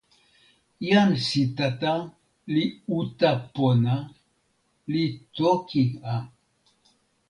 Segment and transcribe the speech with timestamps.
[0.87, 1.93] jan Sitata
[2.53, 2.65] li
[2.99, 3.95] uta pona,
[4.91, 5.05] li
[5.37, 6.15] toki a.